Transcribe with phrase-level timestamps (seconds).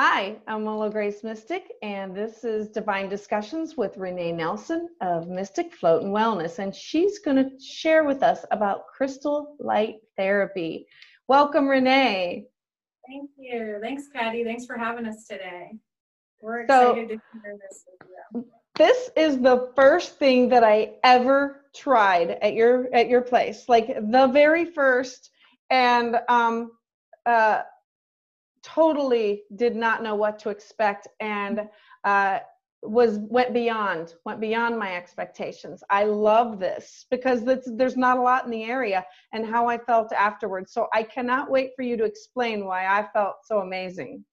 [0.00, 5.74] Hi, I'm Willow Grace Mystic, and this is Divine Discussions with Renee Nelson of Mystic
[5.74, 10.86] Float and Wellness, and she's going to share with us about crystal light therapy.
[11.26, 12.46] Welcome, Renee.
[13.08, 13.80] Thank you.
[13.82, 14.44] Thanks, Patty.
[14.44, 15.72] Thanks for having us today.
[16.40, 18.46] We're excited so, to hear this with you.
[18.76, 23.88] This is the first thing that I ever tried at your at your place, like
[23.88, 25.30] the very first,
[25.70, 26.70] and um,
[27.26, 27.62] uh,
[28.62, 31.68] totally did not know what to expect and
[32.04, 32.38] uh,
[32.82, 35.82] was went beyond went beyond my expectations.
[35.90, 40.12] I love this because there's not a lot in the area and how i felt
[40.12, 40.72] afterwards.
[40.72, 44.24] So i cannot wait for you to explain why i felt so amazing.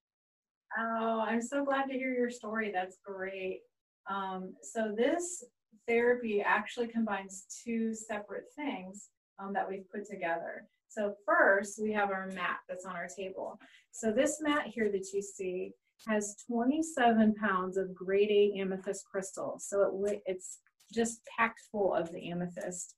[0.77, 2.71] Oh i'm so glad to hear your story.
[2.71, 3.61] That's great.
[4.07, 5.43] Um, so this
[5.87, 12.11] therapy actually combines two separate things um, that we've put together so first, we have
[12.11, 13.59] our mat that's on our table.
[13.91, 15.71] So this mat here that you see
[16.07, 19.57] has 27 pounds of grade A amethyst crystal.
[19.59, 20.59] So it, it's
[20.93, 22.95] just packed full of the amethyst.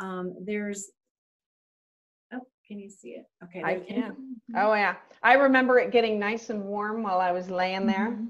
[0.00, 0.90] Um, there's,
[2.32, 3.24] oh, can you see it?
[3.42, 3.62] Okay.
[3.64, 4.36] I can.
[4.56, 4.96] Oh yeah.
[5.22, 8.12] I remember it getting nice and warm while I was laying there.
[8.12, 8.26] Mm-hmm.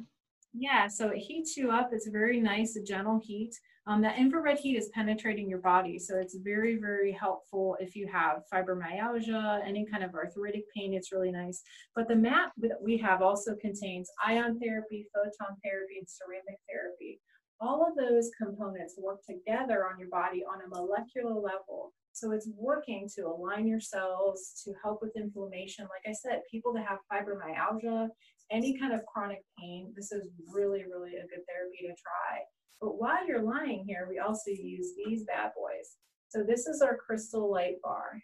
[0.55, 1.91] Yeah, so it heats you up.
[1.93, 3.55] It's very nice, a gentle heat.
[3.87, 8.09] Um, that infrared heat is penetrating your body, so it's very, very helpful if you
[8.11, 10.95] have fibromyalgia, any kind of arthritic pain.
[10.95, 11.63] It's really nice.
[11.95, 17.21] But the mat that we have also contains ion therapy, photon therapy, and ceramic therapy.
[17.61, 21.93] All of those components work together on your body on a molecular level.
[22.13, 25.85] So it's working to align your cells to help with inflammation.
[25.85, 28.09] Like I said, people that have fibromyalgia,
[28.51, 32.41] any kind of chronic pain, this is really, really a good therapy to try.
[32.81, 35.97] But while you're lying here, we also use these bad boys.
[36.29, 38.21] So this is our crystal light bar.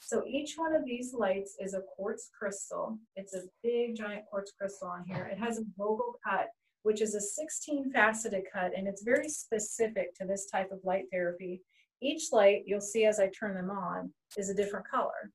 [0.00, 2.98] So each one of these lights is a quartz crystal.
[3.16, 5.26] It's a big giant quartz crystal on here.
[5.32, 6.48] It has a Vogel cut,
[6.82, 11.04] which is a 16 faceted cut, and it's very specific to this type of light
[11.10, 11.62] therapy.
[12.02, 15.30] Each light, you'll see as I turn them on, is a different color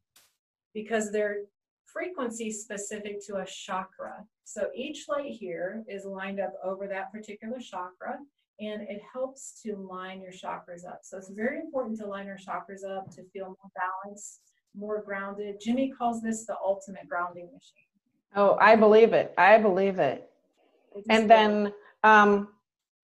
[0.73, 1.37] because they're
[1.85, 4.23] frequency specific to a chakra.
[4.43, 8.19] So each light here is lined up over that particular chakra
[8.59, 10.99] and it helps to line your chakras up.
[11.03, 13.71] So it's very important to line your chakras up to feel more
[14.03, 14.41] balanced,
[14.75, 15.55] more grounded.
[15.61, 17.87] Jimmy calls this the ultimate grounding machine.
[18.35, 19.33] Oh, I believe it.
[19.37, 20.29] I believe it.
[21.09, 22.49] And then um,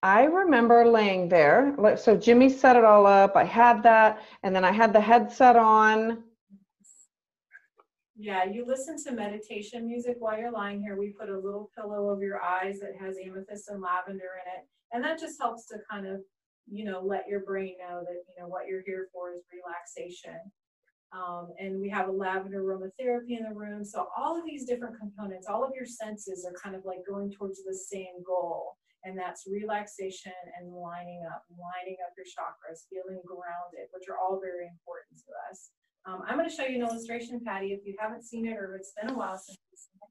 [0.03, 1.75] I remember laying there.
[1.97, 3.35] So Jimmy set it all up.
[3.35, 6.23] I had that, and then I had the headset on.
[8.18, 10.98] Yeah, you listen to meditation music while you're lying here.
[10.98, 14.68] We put a little pillow over your eyes that has amethyst and lavender in it.
[14.94, 16.22] And that just helps to kind of
[16.68, 20.40] you know let your brain know that you know what you're here for is relaxation.
[21.12, 23.84] Um, and we have a lavender aromatherapy in the room.
[23.84, 27.32] So all of these different components all of your senses are kind of like going
[27.32, 28.78] towards the same goal.
[29.03, 34.40] And that's relaxation and lining up lining up your chakras feeling grounded which are all
[34.40, 35.70] very important to us
[36.05, 38.75] um, i'm going to show you an illustration patty if you haven't seen it or
[38.75, 40.09] it's been a while since you've seen it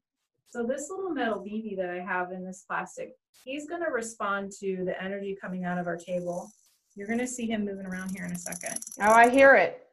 [0.55, 3.11] so this little metal BB that I have in this plastic,
[3.43, 6.49] he's going to respond to the energy coming out of our table.
[6.95, 8.79] You're going to see him moving around here in a second.
[9.01, 9.85] Oh, I hear it.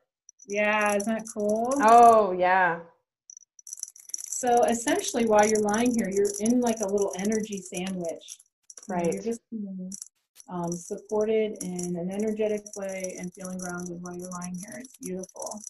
[0.46, 1.74] Yeah, isn't that cool?
[1.80, 2.78] Oh, yeah.
[4.28, 8.38] So essentially, while you're lying here, you're in like a little energy sandwich.
[8.88, 9.12] Right.
[9.12, 9.40] You're just
[10.48, 14.78] um, supported in an energetic way and feeling grounded while you're lying here.
[14.78, 15.60] It's beautiful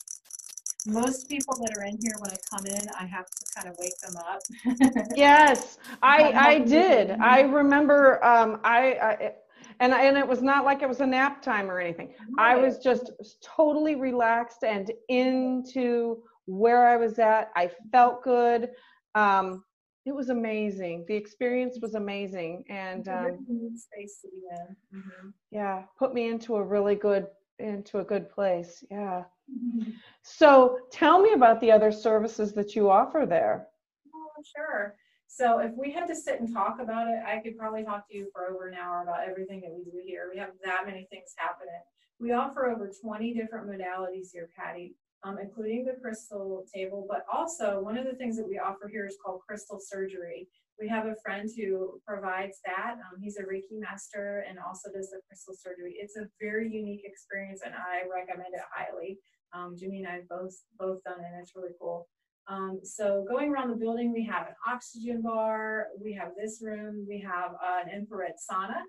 [0.87, 3.77] most people that are in here when I come in, I have to kind of
[3.79, 5.07] wake them up.
[5.17, 7.13] yes, I I did.
[7.13, 9.33] I remember um, I, I
[9.81, 12.15] and and it was not like it was a nap time or anything.
[12.39, 12.53] Right.
[12.53, 13.13] I was just
[13.43, 17.51] totally relaxed and into where I was at.
[17.55, 18.71] I felt good.
[19.15, 19.65] Um,
[20.05, 21.05] it was amazing.
[21.07, 25.01] The experience was amazing, and um, space to be in.
[25.01, 25.29] Mm-hmm.
[25.51, 27.27] Yeah, put me into a really good
[27.63, 28.85] into a good place.
[28.91, 29.25] Yeah.
[29.51, 29.91] Mm-hmm.
[30.23, 33.69] So tell me about the other services that you offer there.
[34.15, 34.97] Oh, sure.
[35.27, 38.17] So if we had to sit and talk about it, I could probably talk to
[38.17, 40.31] you for over an hour about everything that we do here.
[40.33, 41.81] We have that many things happening.
[42.21, 44.95] We offer over 20 different modalities here, Patty,
[45.25, 49.07] um, including the crystal table, but also one of the things that we offer here
[49.07, 50.49] is called crystal surgery.
[50.81, 52.95] We have a friend who provides that.
[52.95, 55.95] Um, he's a Reiki master and also does the crystal surgery.
[55.99, 59.19] It's a very unique experience, and I recommend it highly.
[59.55, 62.09] Um, Jimmy and I have both both done it, and it's really cool.
[62.49, 67.07] Um, so going around the building, we have an oxygen bar, we have this room,
[67.09, 68.81] we have uh, an infrared sauna,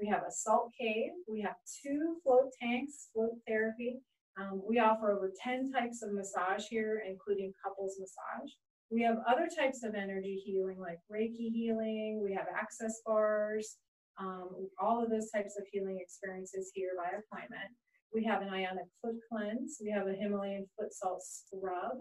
[0.00, 4.00] we have a salt cave, we have two float tanks, float therapy.
[4.40, 8.50] Um, we offer over 10 types of massage here, including couples massage.
[8.90, 13.76] We have other types of energy healing like Reiki healing, we have access bars,
[14.20, 17.72] um, all of those types of healing experiences here by appointment.
[18.14, 21.96] We have an ionic foot cleanse, we have a Himalayan foot salt scrub,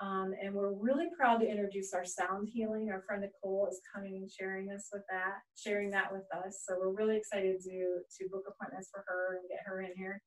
[0.00, 2.90] um, and we're really proud to introduce our sound healing.
[2.90, 6.64] Our friend Nicole is coming and sharing us with that, sharing that with us.
[6.68, 10.20] So we're really excited to to book appointments for her and get her in here.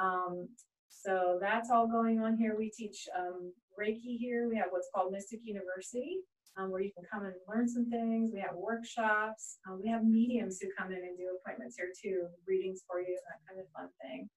[0.00, 0.48] Um,
[0.88, 2.56] so that's all going on here.
[2.56, 4.48] We teach um, Reiki here.
[4.48, 6.18] We have what's called Mystic University,
[6.56, 8.30] um, where you can come and learn some things.
[8.32, 9.58] We have workshops.
[9.68, 13.18] Um, we have mediums who come in and do appointments here too, readings for you,
[13.28, 14.28] that kind of fun thing.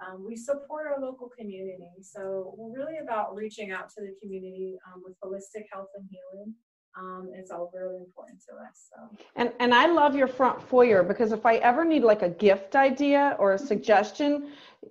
[0.00, 1.90] Um, we support our local community.
[2.02, 6.54] So we're really about reaching out to the community um, with holistic health and healing.
[6.98, 8.88] Um, it's all really important to us.
[8.90, 9.24] So.
[9.36, 12.74] And and I love your front foyer because if I ever need like a gift
[12.74, 13.66] idea or a mm-hmm.
[13.66, 14.48] suggestion,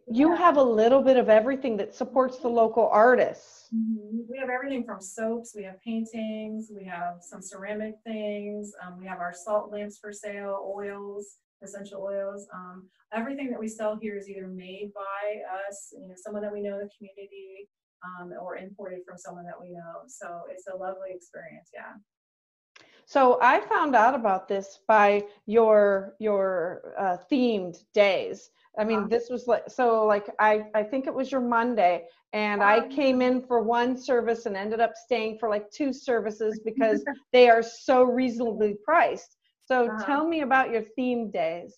[0.10, 0.38] you yeah.
[0.38, 3.70] have a little bit of everything that supports the local artists.
[3.74, 4.20] Mm-hmm.
[4.30, 9.06] We have everything from soaps, we have paintings, we have some ceramic things, um, we
[9.06, 12.48] have our salt lamps for sale, oils, essential oils.
[12.54, 16.54] Um, everything that we sell here is either made by us, you know, someone that
[16.54, 17.68] we know in the community,
[18.06, 20.04] um, or imported from someone that we know.
[20.08, 21.70] So it's a lovely experience.
[21.74, 21.94] Yeah.
[23.06, 28.50] So I found out about this by your your uh, themed days.
[28.80, 32.04] I mean, this was like so like I I think it was your Monday,
[32.34, 36.60] and I came in for one service and ended up staying for like two services
[36.66, 37.04] because
[37.34, 39.38] they are so reasonably priced.
[39.66, 40.06] So uh-huh.
[40.06, 41.76] tell me about your theme days.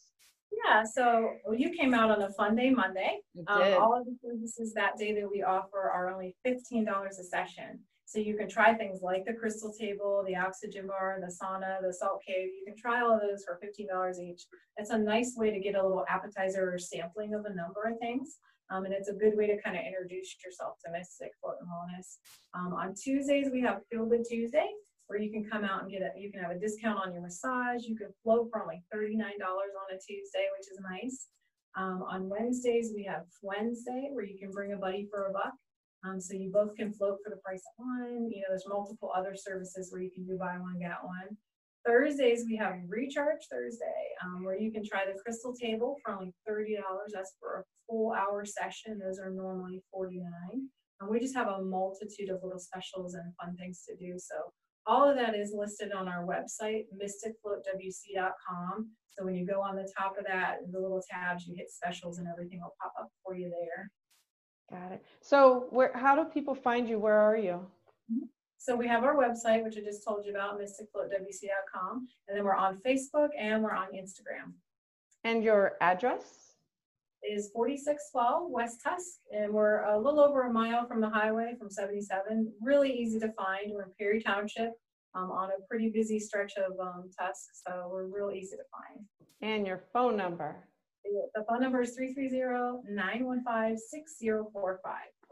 [0.65, 3.19] Yeah, so you came out on a fun day Monday.
[3.47, 7.79] Um, all of the services that day that we offer are only $15 a session.
[8.09, 11.94] So you can try things like the crystal table, the oxygen bar, the sauna, the
[11.94, 12.50] salt cave.
[12.57, 14.47] You can try all of those for $15 each.
[14.77, 18.00] It's a nice way to get a little appetizer or sampling of a number of
[18.00, 18.38] things.
[18.71, 21.69] Um, and it's a good way to kind of introduce yourself to Mystic Float and
[21.69, 22.17] Wellness.
[22.56, 24.69] Um, on Tuesdays, we have Feel Good Tuesday
[25.06, 27.21] where you can come out and get a, you can have a discount on your
[27.21, 27.83] massage.
[27.83, 31.27] You can float for only $39 on a Tuesday, which is nice.
[31.77, 35.53] Um, on Wednesdays, we have Wednesday where you can bring a buddy for a buck.
[36.05, 38.29] Um, so you both can float for the price of one.
[38.31, 41.37] You know, there's multiple other services where you can do buy one, get one.
[41.85, 46.33] Thursdays, we have Recharge Thursday, um, where you can try the crystal table for only
[46.47, 46.77] $30.
[47.13, 48.99] That's for a full hour session.
[48.99, 50.21] Those are normally 49
[50.99, 54.19] And we just have a multitude of little specials and fun things to do.
[54.19, 54.35] So
[54.85, 58.89] all of that is listed on our website, mysticfloatwc.com.
[59.11, 62.19] So when you go on the top of that, the little tabs, you hit specials
[62.19, 63.91] and everything will pop up for you there.
[64.71, 65.04] Got it.
[65.21, 67.00] So where how do people find you?
[67.00, 67.66] Where are you?
[68.12, 68.25] Mm-hmm.
[68.57, 72.07] So we have our website, which I just told you about, mysticfloatwc.com.
[72.27, 74.54] And then we're on Facebook and we're on Instagram.
[75.24, 76.50] And your address?
[77.24, 81.69] is 4612 West Tusc, and we're a little over a mile from the highway from
[81.69, 82.51] 77.
[82.62, 83.71] Really easy to find.
[83.71, 84.71] We're in Perry Township
[85.16, 89.06] um, on a pretty busy stretch of um, Tusc, so we're real easy to find.
[89.42, 90.56] And your phone number?
[91.35, 94.77] The phone number is 330-915-6045.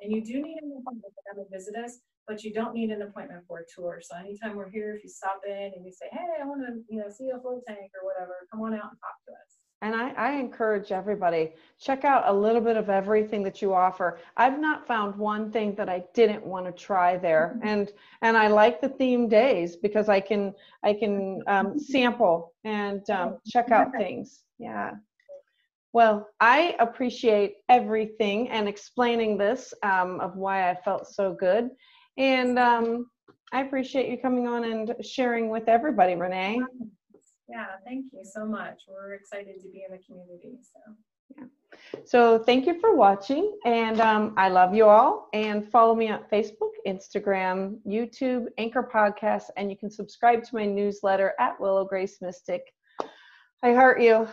[0.01, 2.91] And you do need an appointment to come and visit us, but you don't need
[2.91, 3.99] an appointment for a tour.
[4.01, 6.83] So anytime we're here, if you stop in and you say, hey, I want to
[6.93, 9.57] you know, see a float tank or whatever, come on out and talk to us.
[9.83, 14.17] And I, I, encourage everybody, check out a little bit of everything that you offer.
[14.35, 17.53] I've not found one thing that I didn't want to try there.
[17.57, 17.67] Mm-hmm.
[17.67, 17.91] And
[18.23, 23.37] and I like the theme days because I can I can um, sample and um,
[23.47, 24.45] check out things.
[24.57, 24.93] Yeah.
[25.97, 31.71] Well, I appreciate everything and explaining this um, of why I felt so good.
[32.19, 33.09] And um,
[33.51, 36.61] I appreciate you coming on and sharing with everybody, Renee.
[37.49, 38.83] Yeah, thank you so much.
[38.87, 40.59] We're excited to be in the community.
[40.61, 40.79] So.
[41.35, 41.45] Yeah.
[42.05, 45.29] So thank you for watching, and um, I love you all.
[45.33, 50.67] And follow me on Facebook, Instagram, YouTube, Anchor Podcast, and you can subscribe to my
[50.67, 52.61] newsletter at Willow Grace Mystic.
[53.63, 54.27] I heart you.